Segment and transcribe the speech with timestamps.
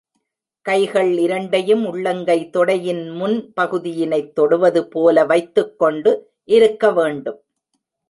[0.65, 6.33] கைகள்இரண்டையும் உள்ளங்கை தொடையின் முன் பகுதியினைத் தொடுவது போல வைத்துக் கொண்டு
[6.49, 7.41] இருக்க வேண்டும்.